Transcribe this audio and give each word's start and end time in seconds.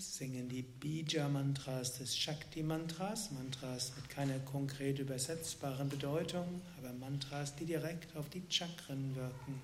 singen 0.00 0.48
die 0.48 0.62
Bija-Mantras 0.62 1.98
des 1.98 2.16
Shakti-Mantras, 2.16 3.32
Mantras 3.32 3.92
mit 3.96 4.08
keiner 4.08 4.38
konkret 4.38 4.98
übersetzbaren 4.98 5.90
Bedeutung, 5.90 6.62
aber 6.78 6.92
Mantras, 6.94 7.54
die 7.56 7.66
direkt 7.66 8.16
auf 8.16 8.30
die 8.30 8.42
Chakren 8.48 9.14
wirken. 9.14 9.60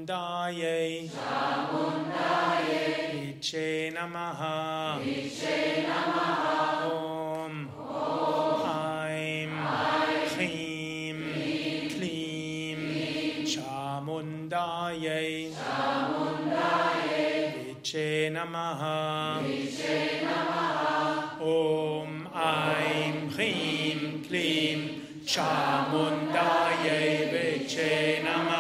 Shamundaye. 0.07 1.09
Shamundaye 1.09 2.81
Iche 3.39 3.91
Namaha. 3.93 4.99
Iche 5.03 5.85
Namaha 5.85 6.91
Om. 6.91 7.69
Om 7.77 8.63
Aim 8.65 9.51
Chim. 10.29 11.19
Klim. 11.89 12.81
Shamundaye. 13.45 15.19
Shamundaye 15.51 17.25
Iche 17.75 18.31
Namaha. 18.31 19.43
Iche 19.43 20.23
Namaha 20.23 21.41
Om. 21.41 22.11
Aim. 22.33 23.29
Klim, 23.29 24.23
Klim. 24.23 24.79
Shamundaye. 25.25 26.99
Viche 27.31 28.23
Namaha. 28.23 28.56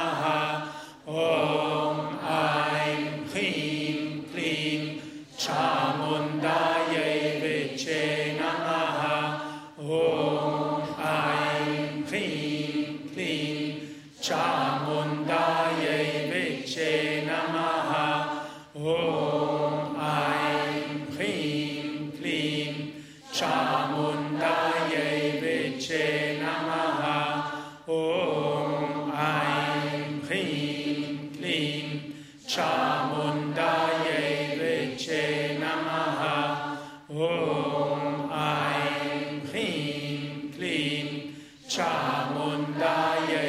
Chamundaye 32.47 34.19
Viche 34.57 35.59
Namaha 35.59 36.77
Om 37.09 38.31
Aim 38.31 39.41
Hrim 39.41 40.53
Klim 40.55 41.35
Chamundaye 41.67 43.43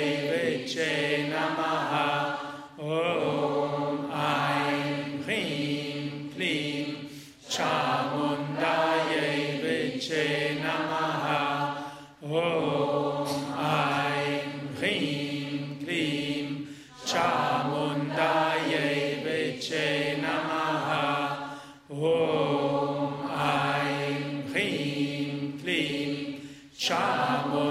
Viche 0.67 1.31
Namaha 1.31 2.09
Om 2.77 4.11
Aim 4.11 5.23
Hrim 5.23 6.31
Klim 6.35 7.09
Chamundaye 7.49 9.25
Viche 9.63 10.27
Namaha 10.61 11.41
Om 12.21 13.29
Aim 13.57 14.75
Hrim 14.77 15.79
Klim 15.85 16.49
Chamundaye 17.07 17.48
Sámon. 26.89 27.68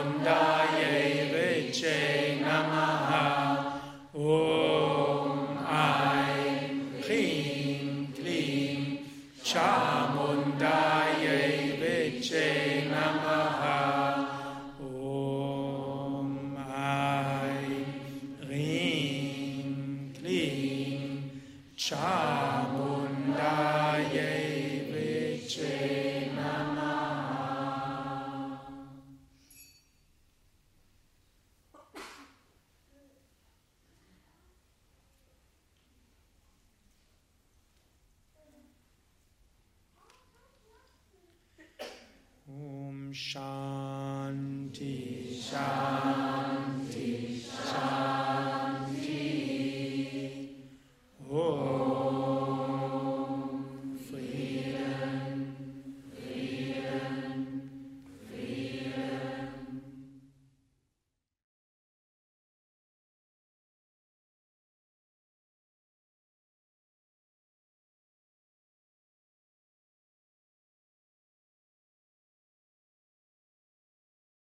Shanti. 43.18 44.94
Shanti. 45.42 46.27